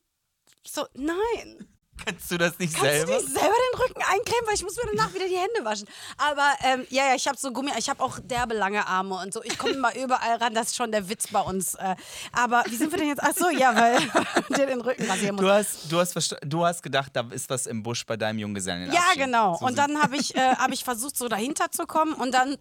[0.68, 1.73] So, nein.
[2.06, 3.14] Kannst du das nicht Kannst selber?
[3.14, 5.88] du nicht selber den Rücken eincremen, weil ich muss mir danach wieder die Hände waschen.
[6.18, 9.34] Aber ähm, ja, ja, ich habe so Gummi, ich habe auch derbe lange Arme und
[9.34, 9.44] so.
[9.44, 11.76] Ich komme mal überall ran, das ist schon der Witz bei uns.
[11.76, 11.96] Äh,
[12.32, 13.22] aber wie sind wir denn jetzt?
[13.24, 14.00] Ach so, ja, weil
[14.58, 15.44] der den Rücken rasieren muss.
[15.44, 18.92] Du hast, du, hast du hast gedacht, da ist was im Busch bei deinem Junggesellen.
[18.92, 19.58] Ja, genau.
[19.60, 22.58] und dann habe ich, äh, hab ich versucht, so dahinter zu kommen und dann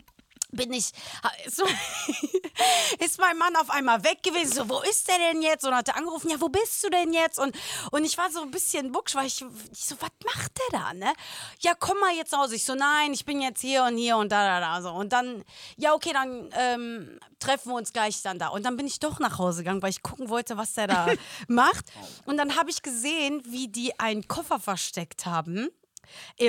[0.53, 0.93] bin ich,
[1.25, 1.33] ha-
[3.01, 4.53] ist, mein Mann auf einmal weg gewesen.
[4.53, 5.65] So, wo ist der denn jetzt?
[5.67, 7.39] Und hat er angerufen, ja, wo bist du denn jetzt?
[7.39, 7.57] Und,
[7.91, 10.95] und ich war so ein bisschen bucksch, weil ich, ich so, was macht der da,
[10.95, 11.13] ne?
[11.61, 12.55] Ja, komm mal jetzt nach Hause.
[12.57, 14.83] Ich so, nein, ich bin jetzt hier und hier und da, da, da.
[14.83, 14.91] So.
[14.91, 15.45] Und dann,
[15.77, 18.49] ja, okay, dann ähm, treffen wir uns gleich dann da.
[18.49, 21.07] Und dann bin ich doch nach Hause gegangen, weil ich gucken wollte, was der da
[21.49, 21.87] macht.
[22.27, 25.69] Und dann habe ich gesehen, wie die einen Koffer versteckt haben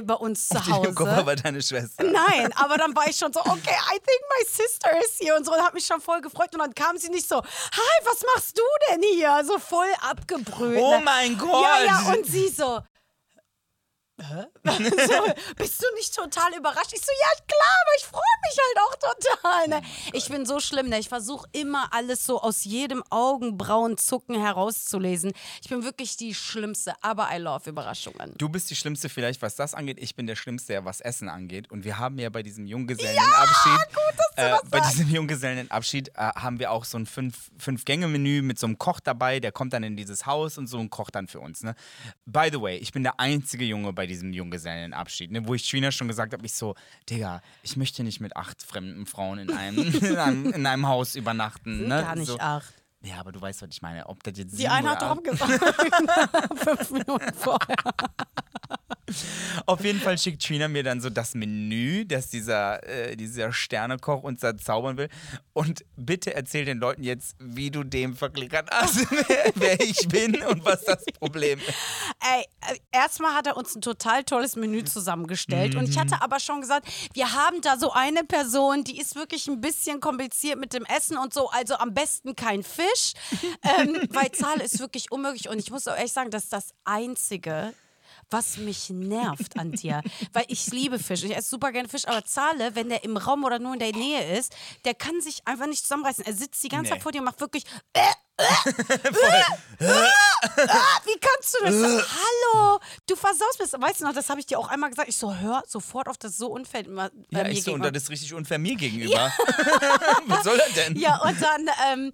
[0.03, 1.25] bei uns zu Auf dem Koffer Hause.
[1.25, 2.03] war deine Schwester.
[2.03, 5.45] Nein, aber dann war ich schon so, okay, I think my sister is here und
[5.45, 8.23] so und hat mich schon voll gefreut und dann kam sie nicht so, hi, was
[8.35, 9.43] machst du denn hier?
[9.45, 10.79] So voll abgebrüht.
[10.79, 11.01] Oh ne?
[11.03, 11.63] mein Gott.
[11.63, 12.81] Ja, ja, und sie so,
[14.21, 14.45] Hä?
[14.63, 16.93] so, bist du nicht total überrascht?
[16.93, 19.67] Ich so, ja, klar, aber ich freue mich halt auch total.
[19.67, 19.87] Ne?
[20.13, 20.99] Ich bin so schlimm, ne?
[20.99, 25.33] ich versuche immer alles so aus jedem Augenbrauenzucken herauszulesen.
[25.63, 28.35] Ich bin wirklich die Schlimmste, aber I love Überraschungen.
[28.37, 29.97] Du bist die Schlimmste vielleicht, was das angeht.
[29.99, 31.71] Ich bin der Schlimmste, was Essen angeht.
[31.71, 33.79] Und wir haben ja bei diesem Junggesellenabschied,
[34.35, 38.77] äh, bei diesem Junggesellenabschied äh, haben wir auch so ein fünf, Fünf-Gänge-Menü mit so einem
[38.77, 39.39] Koch dabei.
[39.39, 41.63] Der kommt dann in dieses Haus und so und kocht dann für uns.
[41.63, 41.73] Ne?
[42.27, 45.47] By the way, ich bin der einzige Junge bei diesem Junggesellenabschied, ne?
[45.47, 46.75] wo ich Trina schon gesagt habe, ich so,
[47.09, 51.15] Digga, ich möchte nicht mit acht fremden Frauen in einem, in einem, in einem Haus
[51.15, 51.77] übernachten.
[51.79, 52.01] Sind Ne?
[52.01, 52.39] gar nicht so.
[52.39, 52.73] acht.
[53.05, 54.07] Ja, aber du weißt, was ich meine.
[54.07, 55.61] Ob das jetzt Die eine hat acht- gesagt,
[56.57, 57.75] fünf Minuten vorher.
[59.65, 64.23] Auf jeden Fall schickt Trina mir dann so das Menü, das dieser, äh, dieser Sternekoch
[64.23, 65.09] uns da zaubern will.
[65.51, 70.41] Und bitte erzähl den Leuten jetzt, wie du dem verklickert hast, wer, wer ich bin
[70.43, 71.73] und was das Problem ist.
[72.25, 75.75] Ey, äh, erstmal hat er uns ein total tolles Menü zusammengestellt.
[75.75, 79.47] Und ich hatte aber schon gesagt, wir haben da so eine Person, die ist wirklich
[79.47, 81.49] ein bisschen kompliziert mit dem Essen und so.
[81.49, 83.13] Also am besten kein Fisch,
[83.63, 85.49] ähm, weil Zahl ist wirklich unmöglich.
[85.49, 87.73] Und ich muss auch ehrlich sagen, das ist das Einzige,
[88.29, 90.01] was mich nervt an dir.
[90.31, 91.23] Weil ich liebe Fisch.
[91.23, 93.91] Ich esse super gerne Fisch, aber Zahle, wenn der im Raum oder nur in der
[93.91, 94.55] Nähe ist,
[94.85, 96.25] der kann sich einfach nicht zusammenreißen.
[96.25, 96.89] Er sitzt die ganze Nee.
[96.91, 97.65] Zeit vor dir und macht wirklich.
[97.91, 98.01] Äh,
[101.03, 101.75] wie kannst du das?
[101.75, 103.79] Hallo, du versaust mir das.
[103.79, 105.07] Weißt du noch, das habe ich dir auch einmal gesagt.
[105.07, 107.91] Ich so, hör sofort auf, das so unfair äh, Ja, mir ich so, und das
[108.03, 109.31] ist richtig unfair mir gegenüber.
[110.25, 110.97] was soll das denn?
[110.97, 112.11] Ja, und dann ähm,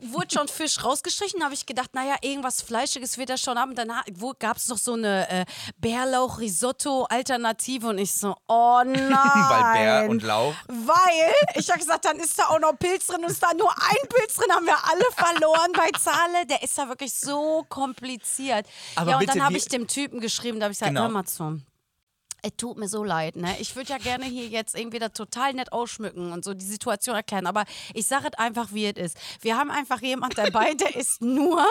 [0.00, 1.42] wurde schon Fisch rausgestrichen.
[1.42, 3.74] habe ich gedacht, naja, irgendwas Fleischiges wird er schon haben.
[3.74, 3.90] Dann
[4.38, 5.44] gab es noch so eine äh,
[5.78, 9.10] Bärlauch-Risotto-Alternative und ich so, oh nein.
[9.16, 10.54] Weil Bär und Lauch.
[10.68, 13.72] Weil, ich habe gesagt, dann ist da auch noch Pilz drin und ist da nur
[13.72, 16.46] ein Pilz drin, haben wir alle verloren bei Zahle.
[16.48, 18.66] Der ist da wirklich so kompliziert.
[18.94, 21.02] Aber ja, und bitte, dann habe ich dem Typen geschrieben, da habe ich gesagt, Genau.
[21.02, 21.60] hör mal zu.
[22.42, 23.56] Es tut mir so leid, ne?
[23.58, 27.16] Ich würde ja gerne hier jetzt irgendwie das total nett ausschmücken und so die Situation
[27.16, 29.18] erklären, aber ich sage es einfach, wie es ist.
[29.40, 31.66] Wir haben einfach jemand dabei, der isst nur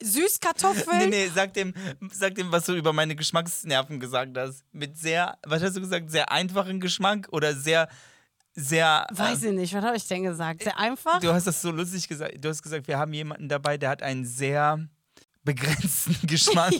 [0.00, 0.98] Süßkartoffeln.
[0.98, 1.74] Nee, nee, sag dem,
[2.12, 4.64] sag dem, was du über meine Geschmacksnerven gesagt hast.
[4.72, 7.88] Mit sehr, was hast du gesagt, sehr einfachen Geschmack oder sehr,
[8.58, 9.06] sehr.
[9.10, 10.62] Weiß ich nicht, was habe ich denn gesagt?
[10.62, 11.20] Sehr einfach.
[11.20, 12.44] Du hast das so lustig gesagt.
[12.44, 14.88] Du hast gesagt, wir haben jemanden dabei, der hat einen sehr
[15.48, 16.72] begrenzten Geschmack.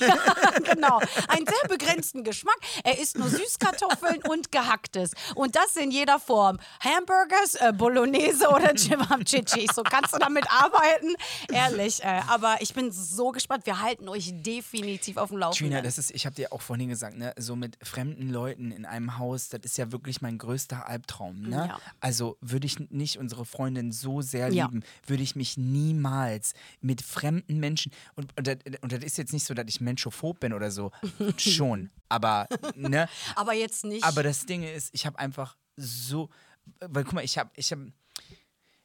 [0.65, 1.01] genau.
[1.29, 2.59] Einen sehr begrenzten Geschmack.
[2.85, 5.13] Er isst nur Süßkartoffeln und Gehacktes.
[5.35, 6.59] Und das in jeder Form.
[6.81, 9.67] Hamburgers, äh, Bolognese oder Cevapcici.
[9.75, 11.15] So kannst du damit arbeiten.
[11.51, 12.03] Ehrlich.
[12.05, 13.65] Äh, aber ich bin so gespannt.
[13.67, 15.71] Wir halten euch definitiv auf dem Laufenden.
[15.71, 18.85] Gina, das ist, ich habe dir auch vorhin gesagt, ne, so mit fremden Leuten in
[18.85, 21.43] einem Haus, das ist ja wirklich mein größter Albtraum.
[21.43, 21.69] Ne?
[21.69, 21.79] Ja.
[22.01, 24.67] Also würde ich nicht unsere Freundin so sehr Ja.
[24.67, 29.45] lieben, würde ich mich niemals mit fremden Menschen und, und, und das ist jetzt nicht
[29.45, 30.91] so, dass ich menschophob bin oder so,
[31.37, 34.05] schon, aber ne, aber jetzt nicht.
[34.05, 36.29] aber das Ding ist, ich habe einfach so,
[36.81, 37.93] weil guck mal, ich habe, ich habe,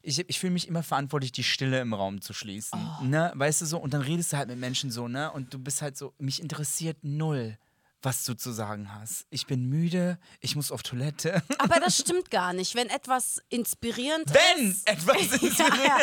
[0.02, 2.80] ich, ich fühle mich immer verantwortlich, die Stille im Raum zu schließen.
[3.02, 3.04] Oh.
[3.06, 3.32] Ne?
[3.36, 3.78] Weißt du so?
[3.78, 5.32] Und dann redest du halt mit Menschen so, ne?
[5.32, 7.58] Und du bist halt so, mich interessiert null,
[8.04, 9.26] was du zu sagen hast.
[9.30, 11.42] Ich bin müde, ich muss auf Toilette.
[11.58, 12.76] aber das stimmt gar nicht.
[12.76, 14.88] Wenn etwas inspirierend Wenn ist.
[14.88, 15.60] etwas ist.
[15.60, 15.98] ja, ja.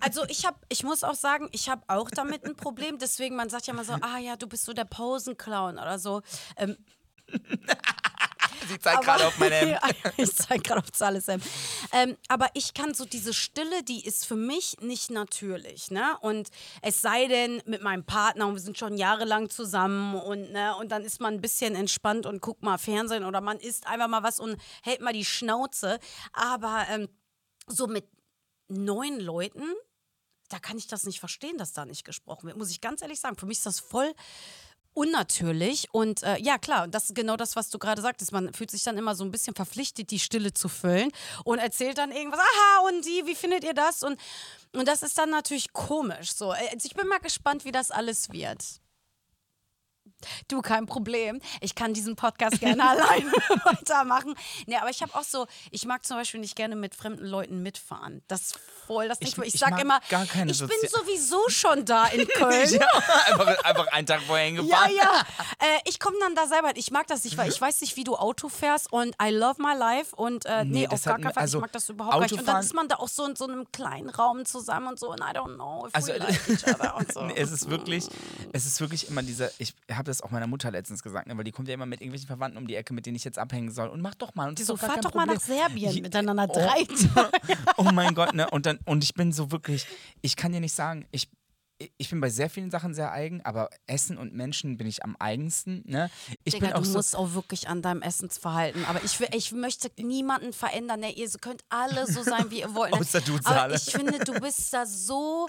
[0.00, 2.98] Also ich habe, ich muss auch sagen, ich habe auch damit ein Problem.
[2.98, 6.22] Deswegen, man sagt ja immer so, ah ja, du bist so der Posenclown oder so.
[6.56, 6.76] Ähm,
[8.66, 9.58] Sie zeigt gerade auf meine.
[9.68, 9.80] Ja,
[10.16, 11.28] ich zeige gerade auf alles.
[11.28, 15.90] Ähm, aber ich kann so diese Stille, die ist für mich nicht natürlich.
[15.90, 16.16] Ne?
[16.20, 16.48] Und
[16.82, 20.90] es sei denn mit meinem Partner und wir sind schon jahrelang zusammen und, ne, und
[20.90, 24.22] dann ist man ein bisschen entspannt und guckt mal Fernsehen oder man isst einfach mal
[24.22, 25.98] was und hält mal die Schnauze.
[26.32, 27.08] Aber ähm,
[27.66, 28.08] so mit
[28.68, 29.64] neun Leuten,
[30.48, 32.56] da kann ich das nicht verstehen, dass da nicht gesprochen wird.
[32.56, 33.36] Muss ich ganz ehrlich sagen.
[33.36, 34.12] Für mich ist das voll
[34.94, 35.88] unnatürlich.
[35.92, 38.32] Und äh, ja, klar, das ist genau das, was du gerade sagtest.
[38.32, 41.10] Man fühlt sich dann immer so ein bisschen verpflichtet, die Stille zu füllen
[41.44, 42.40] und erzählt dann irgendwas.
[42.40, 44.02] Aha, und die, wie findet ihr das?
[44.02, 44.18] Und,
[44.74, 46.32] und das ist dann natürlich komisch.
[46.34, 46.50] So.
[46.50, 48.62] Also ich bin mal gespannt, wie das alles wird.
[50.48, 51.40] Du, kein Problem.
[51.60, 53.30] Ich kann diesen Podcast gerne alleine
[53.64, 54.34] weitermachen.
[54.66, 57.62] Nee, aber ich habe auch so, ich mag zum Beispiel nicht gerne mit fremden Leuten
[57.62, 58.22] mitfahren.
[58.28, 59.18] Das ist voll das.
[59.20, 59.48] Ich- mich.
[59.48, 60.48] Ich, ich sag immer, ich bin
[60.88, 62.68] sowieso schon da in Köln.
[62.72, 62.88] Ja,
[63.26, 64.92] einfach, einfach einen Tag vorher Ja, hingefahren.
[64.96, 65.20] ja.
[65.60, 66.72] Äh, ich komme dann da selber.
[66.74, 69.60] Ich mag das nicht, weil ich weiß nicht, wie du Auto fährst und I love
[69.62, 71.42] my life und äh, nee, Nee, auf gar keinen Fall.
[71.42, 72.32] also ich mag das überhaupt nicht.
[72.32, 74.98] Und dann Autofahren- ist man da auch so in so einem kleinen Raum zusammen und
[74.98, 77.20] so und I don't know if Also, we like each other und so.
[77.34, 78.06] Es ist wirklich,
[78.52, 81.44] es ist wirklich immer dieser, ich habe das auch meiner Mutter letztens gesagt, ne, weil
[81.44, 83.70] die kommt ja immer mit irgendwelchen Verwandten um die Ecke, mit denen ich jetzt abhängen
[83.70, 83.88] soll.
[83.88, 84.48] Und mach doch mal.
[84.48, 85.58] Und Die so, fahrt doch mal nach Problem.
[85.58, 86.86] Serbien Je- miteinander oh, drei
[87.76, 88.48] Oh mein Gott, ne?
[88.50, 89.86] Und, dann, und ich bin so wirklich,
[90.22, 91.28] ich kann dir nicht sagen, ich,
[91.96, 95.14] ich bin bei sehr vielen Sachen sehr eigen, aber Essen und Menschen bin ich am
[95.16, 95.82] eigensten.
[95.86, 96.10] Ne?
[96.44, 96.96] Ich Digga, bin auch du so.
[96.98, 98.84] musst auch wirklich an deinem Essensverhalten.
[98.86, 101.00] Aber ich, will- ich möchte niemanden verändern.
[101.00, 101.12] Ne?
[101.12, 102.92] Ihr könnt alle so sein, wie ihr wollt.
[102.92, 102.98] Ne?
[103.00, 105.46] Außer du, Aber ich finde, du bist da so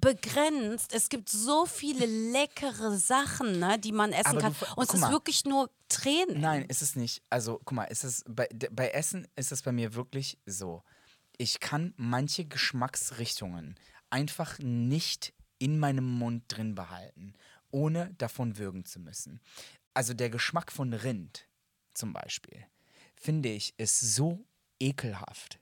[0.00, 0.94] begrenzt.
[0.94, 4.56] Es gibt so viele leckere Sachen, ne, die man essen Aber kann.
[4.58, 6.40] du Und es ist wirklich nur Tränen.
[6.40, 7.22] Nein, ist es nicht.
[7.30, 10.82] Also, guck mal, ist es bei, bei Essen ist es bei mir wirklich so.
[11.38, 13.76] Ich kann manche Geschmacksrichtungen
[14.10, 17.34] einfach nicht in meinem Mund drin behalten,
[17.70, 19.40] ohne davon würgen zu müssen.
[19.94, 21.48] Also der Geschmack von Rind
[21.94, 22.66] zum Beispiel,
[23.14, 24.44] finde ich, ist so
[24.78, 25.58] ekelhaft,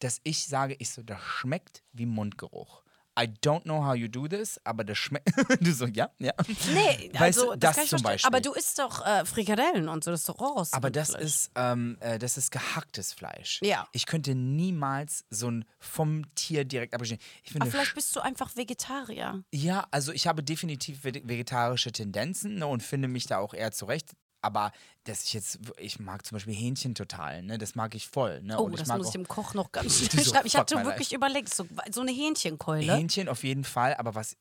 [0.00, 2.82] dass ich sage, ich so, das schmeckt wie Mundgeruch.
[3.20, 5.28] I don't know how you do this, aber das schmeckt.
[5.60, 6.32] du so, ja, ja.
[6.72, 8.02] Nee, Weißt also du, das, das zum.
[8.02, 8.26] Beispiel.
[8.26, 10.72] Aber du isst doch äh, Frikadellen und so, das ist doch Rohrs.
[10.72, 13.60] Aber das ist, ähm, äh, das ist gehacktes Fleisch.
[13.62, 13.88] Ja.
[13.92, 17.24] Ich könnte niemals so ein vom Tier direkt abgeschnitten.
[17.58, 19.42] Aber vielleicht bist du einfach Vegetarier.
[19.52, 23.72] ja, also ich habe definitiv ve- vegetarische Tendenzen ne, und finde mich da auch eher
[23.72, 24.12] zurecht.
[24.48, 24.72] Aber
[25.04, 27.58] dass ich jetzt, ich mag zum Beispiel Hähnchen total, ne?
[27.58, 28.40] Das mag ich voll.
[28.40, 28.58] Ne?
[28.58, 30.46] Oh, und ich das mag muss ich dem Koch noch ganz schnell so, schreiben.
[30.46, 32.94] Ich hatte wirklich überlegt, so, so eine Hähnchenkeule.
[32.96, 34.36] Hähnchen auf jeden Fall, aber was.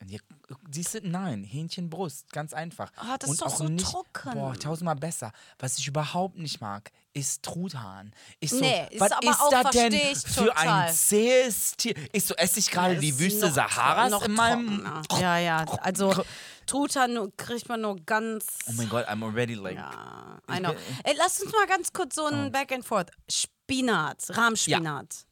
[0.72, 2.92] Siehst du, nein, Hähnchenbrust, ganz einfach.
[2.96, 4.32] Ah, das und ist doch auch so nicht, trocken.
[4.34, 5.34] Boah, tausendmal besser.
[5.60, 8.14] Was ich überhaupt nicht mag, ist Truthahn.
[8.40, 11.94] Ich so, Nee, ist was aber ist auch, das denn für ein zähes Tier?
[12.12, 14.84] Ich so, esse ich gerade die Ist Wüste noch Saharas tro- noch in meinem.
[14.84, 15.20] trockener.
[15.20, 15.66] Ja, ja.
[15.82, 16.24] Also
[16.66, 18.46] Truthahn kriegt man nur ganz.
[18.68, 19.76] Oh mein Gott, I'm already like.
[19.76, 20.74] Ja, I know.
[21.04, 22.28] Ey, lass uns mal ganz kurz so Oh.
[22.28, 23.10] ein Back and Forth.
[23.30, 25.26] Spinat, Rahmspinat.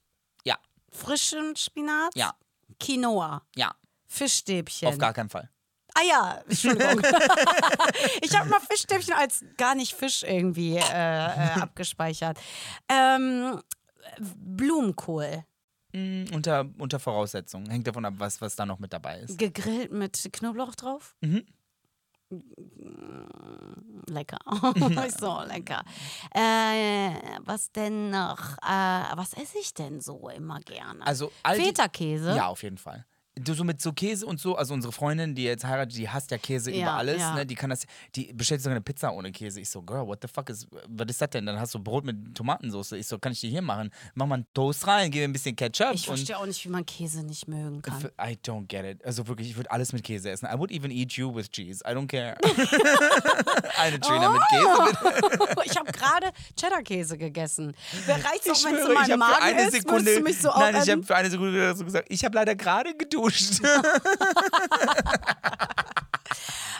[0.44, 0.58] Ja,
[0.92, 2.12] Frischen Spinat?
[2.16, 2.34] Ja.
[2.80, 3.42] Quinoa.
[3.56, 3.74] ja,
[4.08, 4.88] Fischstäbchen.
[4.90, 5.50] auf gar keinen Fall.
[5.98, 7.00] Ah ja, Entschuldigung.
[8.22, 12.38] ich habe mal Fischstäbchen als gar nicht Fisch irgendwie äh, äh, abgespeichert.
[12.90, 13.62] Ähm,
[14.20, 15.46] Blumenkohl.
[15.94, 17.70] Mm, unter, unter Voraussetzungen.
[17.70, 19.38] Hängt davon ab, was, was da noch mit dabei ist.
[19.38, 21.16] Gegrillt mit Knoblauch drauf?
[21.22, 21.46] Mhm.
[22.30, 24.40] Mm, Lecker.
[25.18, 25.82] so lecker.
[26.34, 28.58] Äh, was denn noch?
[28.58, 31.08] Äh, was esse ich denn so immer gerne?
[31.08, 32.36] Also Feta-Käse?
[32.36, 33.06] Ja, auf jeden Fall.
[33.38, 36.32] Du so mit so Käse und so, also unsere Freundin, die jetzt heiratet, die hasst
[36.32, 37.36] ja Käse Ja, über alles, ja.
[37.36, 37.46] ne?
[37.46, 39.60] Die kann das, die bestellt sogar eine Pizza ohne Käse.
[39.60, 41.46] Ich so, Girl, what the fuck is, was ist das denn?
[41.46, 42.94] Dann hast du Brot mit Tomatensauce.
[42.94, 43.90] Ich so, kann ich die hier machen?
[44.14, 45.94] Mach mal einen Toast rein, gib mir ein bisschen Ketchup.
[45.94, 48.02] Ich verstehe auch nicht, wie man Käse nicht mögen kann.
[48.22, 49.04] I don't get it.
[49.04, 50.46] Also wirklich, ich würde alles mit Käse essen.
[50.46, 51.84] I would even eat you with cheese.
[51.86, 52.38] I don't care.
[53.80, 54.98] eine Trainer mit Käse.
[55.44, 55.62] Bitte.
[55.66, 57.74] ich habe gerade Cheddar-Käse gegessen.
[58.06, 59.72] Wer reizt auch, wenn es in meinem für Magen eine ist?
[59.74, 62.56] Sekunde, du mich so nein, ich habe für eine Sekunde so gesagt, ich habe leider
[62.56, 62.96] gerade
[63.26, 63.62] geduscht.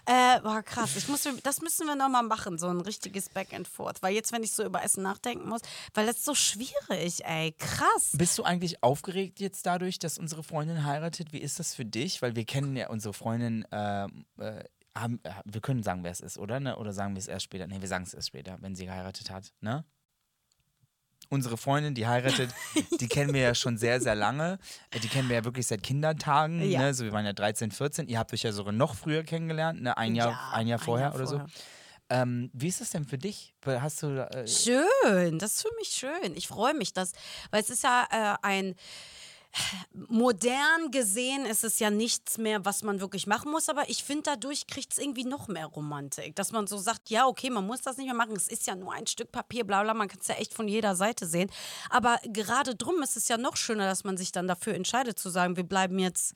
[0.08, 0.96] Äh, boah, krass.
[0.96, 4.04] Ich muss, das müssen wir nochmal machen, so ein richtiges Back and Forth.
[4.04, 5.62] Weil jetzt, wenn ich so über Essen nachdenken muss,
[5.96, 7.54] weil das ist so schwierig, ey.
[7.54, 8.12] Krass.
[8.14, 11.34] Bist du eigentlich aufgeregt jetzt dadurch, dass unsere Freundin heiratet?
[11.34, 12.22] Wie ist das für dich?
[12.22, 14.64] Weil wir kennen ja unsere Freundin, ähm, äh,
[14.96, 16.60] haben, äh, wir können sagen, wer es ist, oder?
[16.60, 16.78] Ne?
[16.78, 17.66] Oder sagen wir es erst später?
[17.66, 19.86] Nee, wir sagen es erst später, wenn sie geheiratet hat, ne?
[21.30, 22.50] Unsere Freundin, die heiratet,
[23.00, 24.60] die kennen wir ja schon sehr, sehr lange.
[24.92, 26.62] Äh, Die kennen wir ja wirklich seit Kindertagen.
[26.70, 26.80] Ja.
[26.82, 26.94] Ne?
[26.94, 28.08] So, wir waren ja 13, 14.
[28.08, 29.98] Ihr habt euch ja sogar noch früher kennengelernt, ne?
[29.98, 31.48] ein, Jahr, Ja, ein Jahr ein vorher Jahr oder vorher.
[31.48, 31.54] so.
[32.08, 33.56] Ähm, wie ist das denn für dich?
[33.66, 34.10] Hast du.
[34.30, 36.36] Äh, Schön, das ist für mich schön.
[36.36, 37.14] Ich freue mich, dass,
[37.50, 38.76] weil es ist ja äh, ein
[39.94, 44.24] modern gesehen ist es ja nichts mehr, was man wirklich machen muss, aber ich finde,
[44.24, 46.36] dadurch kriegt es irgendwie noch mehr Romantik.
[46.36, 48.76] Dass man so sagt, ja, okay, man muss das nicht mehr machen, es ist ja
[48.76, 51.50] nur ein Stück Papier, bla bla, man kann es ja echt von jeder Seite sehen.
[51.90, 55.30] Aber gerade drum ist es ja noch schöner, dass man sich dann dafür entscheidet zu
[55.30, 56.34] sagen, wir bleiben jetzt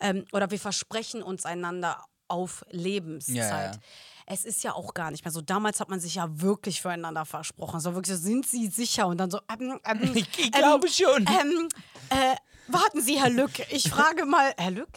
[0.00, 3.36] ähm, oder wir versprechen uns einander auf Lebenszeit.
[3.36, 3.78] Ja, ja.
[4.24, 5.40] Es ist ja auch gar nicht mehr so.
[5.42, 7.80] Damals hat man sich ja wirklich füreinander versprochen.
[7.80, 9.08] So wirklich so, sind Sie sicher?
[9.08, 11.26] Und dann so, ähm, ähm, Ich- glaube schon.
[11.26, 11.68] Ähm,
[12.08, 12.36] äh,
[12.68, 13.52] warten Sie, Herr Lück.
[13.70, 14.88] Ich frage mal, Herr Lück?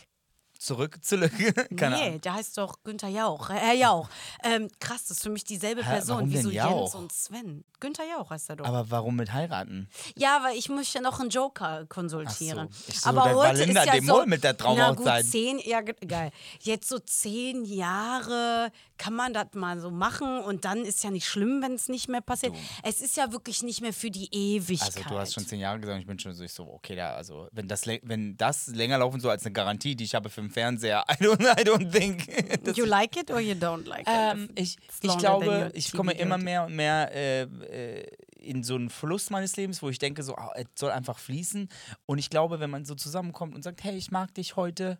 [0.65, 1.54] Zurück zu Lücke?
[1.75, 2.21] Keine nee, Ahnung.
[2.21, 3.49] der heißt doch Günther Jauch.
[3.49, 4.10] Herr Jauch.
[4.43, 7.12] Ähm, krass, das ist für mich dieselbe Hä, Person warum wie denn so Jens und
[7.12, 7.63] Sven.
[7.80, 8.65] Günther Jauch heißt er doch.
[8.65, 9.89] Aber warum mit heiraten?
[10.15, 12.69] Ja, weil ich muss ja noch einen Joker konsultieren.
[12.71, 12.84] Ach so.
[12.88, 15.23] Ich so, Aber heute Valinda ist ja de so, mit der Traumhochzeit.
[15.23, 16.32] Gut, zehn, ja, ge- geil.
[16.62, 21.28] Jetzt so zehn Jahre kann man das mal so machen und dann ist ja nicht
[21.28, 22.54] schlimm, wenn es nicht mehr passiert.
[22.84, 24.95] Es ist ja wirklich nicht mehr für die Ewigkeit.
[24.97, 27.67] Also du hast schon zehn Jahre gesagt, ich bin schon so, okay, da, also wenn
[27.67, 31.03] das, wenn das länger laufen soll als eine Garantie, die ich habe für den Fernseher,
[31.09, 32.25] I don't, I don't think.
[32.63, 34.59] Das You like it or you don't like ähm, it?
[34.59, 39.29] ich, ich glaube, ich komme immer mehr und mehr äh, äh, in so einen Fluss
[39.29, 41.67] meines Lebens, wo ich denke, so, ah, es soll einfach fließen.
[42.05, 44.97] Und ich glaube, wenn man so zusammenkommt und sagt, hey, ich mag dich heute,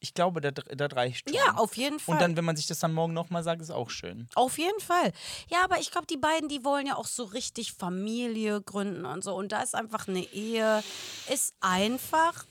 [0.00, 1.36] ich glaube, das, das reicht schon.
[1.36, 2.14] Ja, auf jeden Fall.
[2.14, 4.28] Und dann, wenn man sich das dann morgen nochmal sagt, ist auch schön.
[4.34, 5.12] Auf jeden Fall.
[5.48, 9.22] Ja, aber ich glaube, die beiden, die wollen ja auch so richtig Familie gründen und
[9.22, 9.34] so.
[9.36, 10.82] Und da ist einfach eine Ehe,
[11.32, 12.46] ist einfach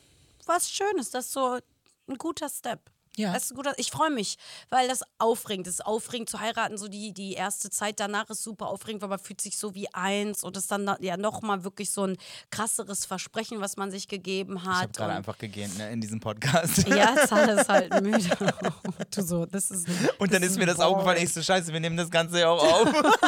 [0.46, 1.12] was Schönes.
[1.12, 1.60] Das ist so
[2.12, 2.80] ein guter Step.
[3.18, 3.34] Ja.
[3.34, 4.38] Das ist ein guter, ich freue mich,
[4.70, 5.86] weil das aufregend ist.
[5.86, 9.42] Aufregend zu heiraten, so die, die erste Zeit danach ist super aufregend, weil man fühlt
[9.42, 12.16] sich so wie eins und das ist dann ja nochmal wirklich so ein
[12.52, 14.94] krasseres Versprechen, was man sich gegeben Ich habe hat.
[14.96, 16.78] gerade einfach gegähnt ne, in diesem Podcast.
[16.88, 18.30] ja, Zahl ist halt müde.
[19.14, 21.98] du so, das ist Und dann ist mir das aufgefallen, ich so, scheiße, wir nehmen
[21.98, 22.94] das Ganze ja auch auf.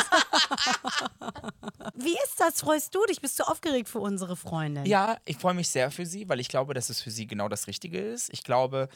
[1.94, 2.62] Wie ist das?
[2.62, 3.22] Freust du dich?
[3.22, 4.86] Bist du aufgeregt für unsere Freundin?
[4.86, 7.50] Ja, ich freue mich sehr für sie, weil ich glaube, dass es für sie genau
[7.50, 8.30] das Richtige ist.
[8.34, 8.90] Ich glaube,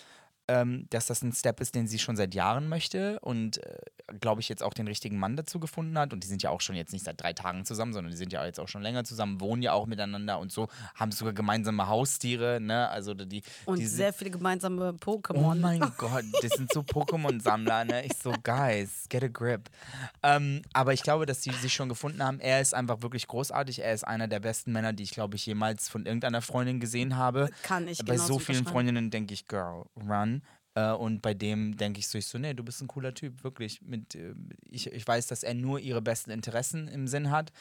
[0.47, 3.77] ähm, dass das ein Step ist, den sie schon seit Jahren möchte und äh,
[4.21, 6.13] glaube ich jetzt auch den richtigen Mann dazu gefunden hat.
[6.13, 8.31] Und die sind ja auch schon jetzt nicht seit drei Tagen zusammen, sondern die sind
[8.31, 11.87] ja jetzt auch schon länger zusammen, wohnen ja auch miteinander und so, haben sogar gemeinsame
[11.87, 12.87] Haustiere, ne?
[12.89, 15.55] Also die, Und die sehr viele gemeinsame Oh Pokémon.
[15.55, 18.05] mein Gott, das sind so Pokémon-Sammler, ne?
[18.05, 19.69] Ich so, guys, get a grip.
[20.23, 22.39] Ähm, aber ich glaube, dass sie sich schon gefunden haben.
[22.39, 23.79] Er ist einfach wirklich großartig.
[23.79, 27.17] Er ist einer der besten Männer, die ich, glaube ich, jemals von irgendeiner Freundin gesehen
[27.17, 27.49] habe.
[27.63, 28.65] Kann ich Bei genauso so vielen.
[28.65, 30.36] Freundinnen denke ich, Girl, run.
[30.77, 33.43] Äh, und bei dem denke ich so, ich so, nee, du bist ein cooler Typ,
[33.43, 33.81] wirklich.
[33.81, 34.35] Mit, äh,
[34.69, 37.51] ich, ich weiß, dass er nur ihre besten Interessen im Sinn hat.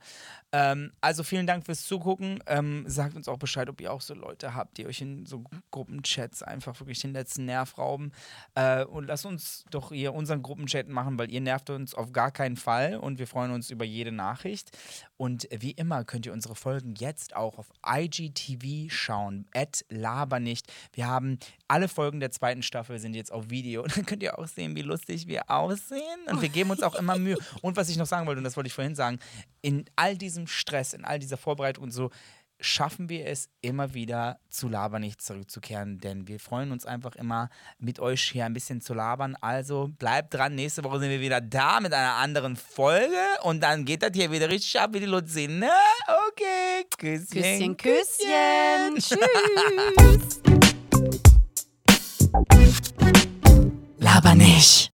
[0.52, 2.40] Ähm, also vielen Dank fürs Zugucken.
[2.46, 5.44] Ähm, sagt uns auch Bescheid, ob ihr auch so Leute habt, die euch in so
[5.72, 8.12] Gruppenchats einfach wirklich den letzten Nerv rauben.
[8.54, 12.30] Äh, und lasst uns doch hier unseren Gruppenchat machen, weil ihr nervt uns auf gar
[12.30, 14.70] keinen Fall und wir freuen uns über jede Nachricht.
[15.18, 19.48] Und wie immer könnt ihr unsere Folgen jetzt auch auf IGTV schauen.
[19.54, 20.72] At Labernicht.
[20.94, 23.84] Wir haben alle Folgen der zweiten Staffel sind jetzt auf Video.
[23.84, 26.02] Und dann könnt ihr auch sehen, wie lustig wir aussehen.
[26.30, 27.38] Und wir geben uns auch immer Mühe.
[27.62, 29.20] Und was ich noch sagen wollte, und das wollte ich vorhin sagen,
[29.62, 32.12] in all diesem Stress, in all dieser Vorbereitung und so,
[32.66, 38.00] schaffen wir es immer wieder zu Labernicht zurückzukehren, denn wir freuen uns einfach immer mit
[38.00, 39.36] euch hier ein bisschen zu labern.
[39.42, 43.86] Also bleibt dran, nächste Woche sind wir wieder da mit einer anderen Folge und dann
[43.86, 45.72] geht das hier wieder richtig ab wie die Luzi, ne?
[46.30, 49.20] Okay, Küsschen, Küsschen, Küsschen.
[50.16, 50.42] Tschüss.
[53.98, 54.92] Laber nicht.